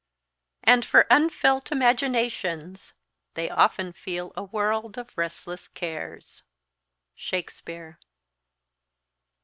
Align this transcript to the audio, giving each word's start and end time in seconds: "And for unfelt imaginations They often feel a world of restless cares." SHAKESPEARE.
"And 0.63 0.83
for 0.83 1.05
unfelt 1.11 1.71
imaginations 1.71 2.95
They 3.35 3.51
often 3.51 3.93
feel 3.93 4.33
a 4.35 4.43
world 4.43 4.97
of 4.97 5.15
restless 5.15 5.67
cares." 5.67 6.41
SHAKESPEARE. 7.15 7.99